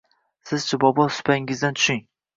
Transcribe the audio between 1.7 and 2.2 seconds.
tushing